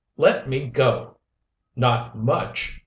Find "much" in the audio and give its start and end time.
2.17-2.79